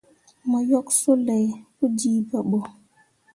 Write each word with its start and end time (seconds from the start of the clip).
Mo 0.49 0.59
yok 0.69 0.87
sulay 0.99 1.45
pu 1.75 1.83
jiiba 1.97 2.37
ɓo. 2.49 2.59